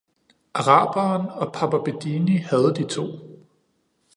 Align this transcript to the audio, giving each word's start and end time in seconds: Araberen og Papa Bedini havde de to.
Araberen 0.53 1.29
og 1.29 1.53
Papa 1.53 1.77
Bedini 1.77 2.37
havde 2.37 2.75
de 2.75 2.87
to. 2.87 3.03